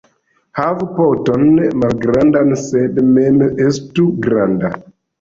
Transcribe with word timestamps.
Havu 0.59 0.87
poton 0.95 1.45
malgrandan, 1.83 2.57
sed 2.65 3.01
mem 3.13 3.41
estu 3.71 4.11
granda. 4.29 4.79